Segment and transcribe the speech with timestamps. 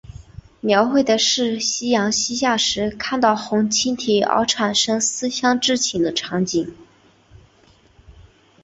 [0.61, 6.73] 描绘的是夕阳西下时看到红蜻蜓而产生思乡之情的场景。